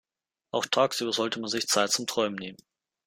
Auch 0.49 0.65
tagsüber 0.65 1.13
sollte 1.13 1.39
man 1.39 1.51
sich 1.51 1.67
Zeit 1.67 1.91
zum 1.91 2.07
Träumen 2.07 2.39
nehmen. 2.39 2.57